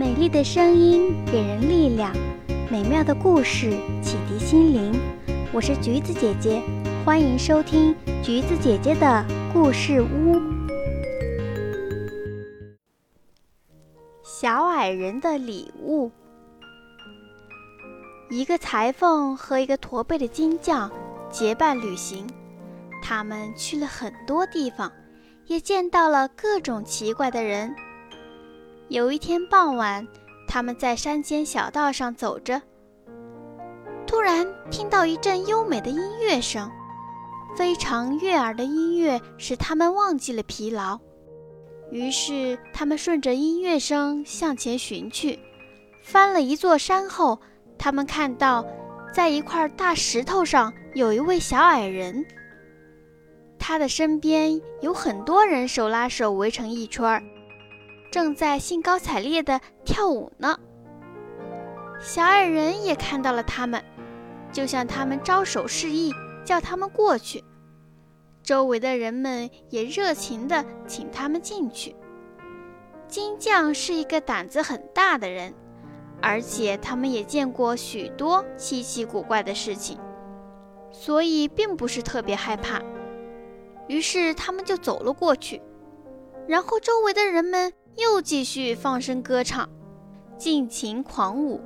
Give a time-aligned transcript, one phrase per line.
[0.00, 2.10] 美丽的声音给人力量，
[2.70, 3.72] 美妙的故事
[4.02, 4.98] 启迪心灵。
[5.52, 6.62] 我是橘子姐姐，
[7.04, 10.40] 欢迎收听橘子姐姐的故事屋。
[14.24, 16.10] 小矮人的礼物。
[18.30, 20.90] 一个裁缝和一个驼背的金匠
[21.30, 22.26] 结伴旅行，
[23.02, 24.90] 他们去了很多地方，
[25.44, 27.76] 也见到了各种奇怪的人。
[28.90, 30.04] 有一天傍晚，
[30.48, 32.60] 他们在山间小道上走着，
[34.04, 36.68] 突然听到一阵优美的音乐声，
[37.56, 40.98] 非常悦耳的音乐使他们忘记了疲劳。
[41.92, 45.38] 于是，他们顺着音乐声向前寻去。
[46.02, 47.38] 翻了一座山后，
[47.78, 48.66] 他们看到，
[49.14, 52.26] 在一块大石头上有一位小矮人，
[53.56, 57.22] 他的身边有很多人手拉手围成一圈儿。
[58.10, 60.58] 正在兴高采烈地跳舞呢。
[62.00, 63.82] 小矮人也看到了他们，
[64.50, 66.12] 就向他们招手示意，
[66.44, 67.44] 叫他们过去。
[68.42, 71.94] 周围的人们也热情地请他们进去。
[73.06, 75.54] 金匠是一个胆子很大的人，
[76.22, 79.98] 而且他们也见过许多稀奇古怪的事情，
[80.90, 82.80] 所以并不是特别害怕。
[83.88, 85.60] 于是他们就走了过去，
[86.48, 87.72] 然后周围的人们。
[88.20, 89.68] 继续放声歌唱，
[90.36, 91.60] 尽情狂舞。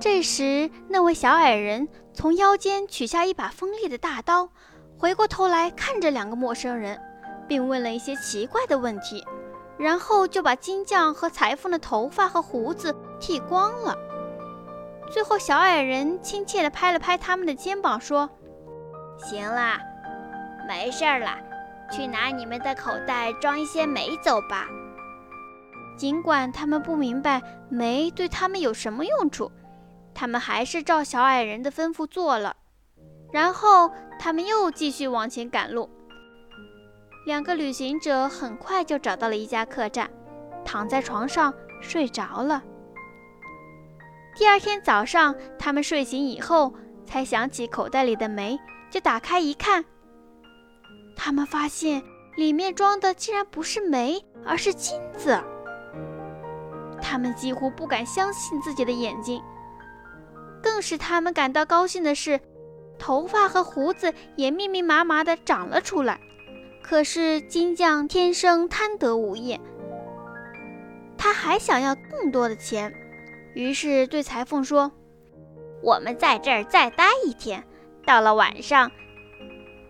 [0.00, 4.50] 这时，那位小矮人从腰间取下一把锋利的大刀，
[4.98, 7.00] 回过头来看着两个陌生人，
[7.48, 9.24] 并问了一些奇怪的问题，
[9.78, 13.96] 然后就把金匠和裁缝的头发和胡子剃光了。
[15.10, 18.28] 最后，小矮人亲切地拍了拍他们的肩膀，说
[19.18, 19.78] ：“行了，
[20.68, 21.38] 没事儿了。”
[21.92, 24.66] 去拿你们的口袋装一些煤走吧。
[25.96, 29.50] 尽管他们不明白煤对他们有什么用处，
[30.14, 32.56] 他们还是照小矮人的吩咐做了。
[33.32, 35.90] 然后他们又继续往前赶路。
[37.26, 40.10] 两个旅行者很快就找到了一家客栈，
[40.64, 42.62] 躺在床上睡着了。
[44.36, 46.74] 第二天早上，他们睡醒以后
[47.06, 48.58] 才想起口袋里的煤，
[48.90, 49.84] 就打开一看。
[51.16, 52.02] 他们发现
[52.36, 55.40] 里面装的竟然不是煤，而是金子。
[57.06, 59.42] 他们几乎不敢相信自己的眼睛。
[60.62, 62.40] 更使他们感到高兴的是，
[62.98, 66.18] 头发和胡子也密密麻麻地长了出来。
[66.82, 69.60] 可是金匠天生贪得无厌，
[71.18, 72.94] 他还想要更多的钱，
[73.54, 74.90] 于是对裁缝说
[75.82, 77.64] ：“我们在这儿再待一天，
[78.06, 78.90] 到了晚上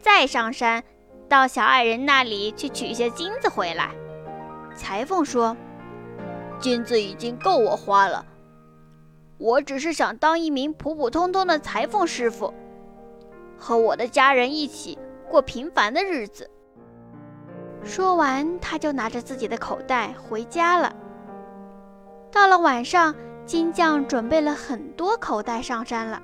[0.00, 0.82] 再上山。”
[1.28, 3.90] 到小矮人那里去取些金子回来。
[4.76, 5.56] 裁缝说
[6.58, 8.24] ：“金子已经够我花了，
[9.38, 12.52] 我只是想当一名普普通通的裁缝师傅，
[13.58, 16.50] 和我的家人一起过平凡的日子。”
[17.84, 20.94] 说完，他就拿着自己的口袋回家了。
[22.32, 23.14] 到了晚上，
[23.44, 26.20] 金匠准备了很多口袋上山了。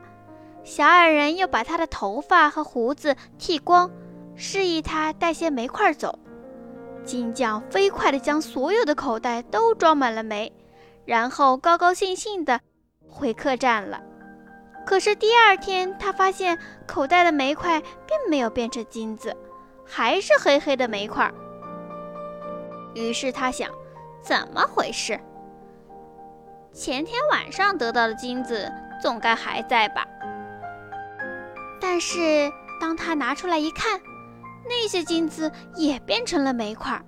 [0.64, 3.90] 小矮人又把他的头发和胡子剃光。
[4.34, 6.18] 示意他带些煤块走。
[7.04, 10.52] 金匠飞快地将所有的口袋都装满了煤，
[11.04, 12.60] 然后高高兴兴地
[13.08, 14.00] 回客栈了。
[14.84, 19.36] 可是第二天，他发现口袋的煤块并没有变成金子，
[19.84, 21.30] 还是黑黑的煤块。
[22.94, 23.70] 于是他想：
[24.22, 25.18] 怎么回事？
[26.72, 28.70] 前天晚上得到的金子
[29.00, 30.06] 总该还在吧？
[31.80, 34.00] 但是当他拿出来一看，
[34.64, 37.02] 那些金子也变成了煤块。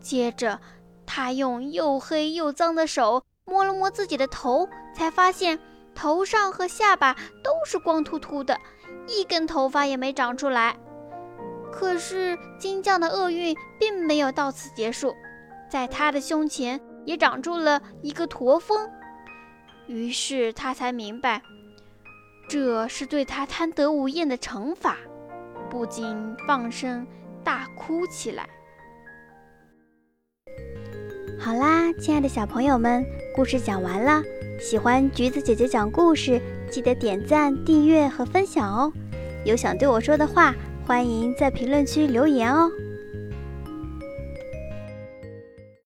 [0.00, 0.58] 接着，
[1.06, 5.58] 他用又黑又脏的手摸了摸自己的头，才发现
[5.94, 8.58] 头上和下巴都是光秃秃的，
[9.06, 10.76] 一根头发也没长出来。
[11.72, 15.14] 可是，金匠的厄运并没有到此结束，
[15.70, 18.88] 在他的胸前也长出了一个驼峰。
[19.86, 21.42] 于是，他才明白，
[22.48, 24.96] 这是对他贪得无厌的惩罚。
[25.70, 26.04] 不禁
[26.46, 27.06] 放声
[27.44, 28.46] 大哭起来。
[31.38, 33.02] 好啦，亲爱的小朋友们，
[33.34, 34.22] 故事讲完了。
[34.60, 36.38] 喜欢橘子姐姐讲故事，
[36.70, 38.92] 记得点赞、订阅和分享哦。
[39.46, 40.54] 有想对我说的话，
[40.86, 42.70] 欢迎在评论区留言哦。